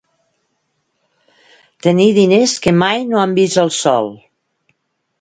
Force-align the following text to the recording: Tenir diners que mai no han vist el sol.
Tenir 1.87 2.09
diners 2.17 2.57
que 2.65 2.77
mai 2.87 3.07
no 3.13 3.23
han 3.27 3.39
vist 3.41 3.63
el 3.69 3.75
sol. 3.85 4.15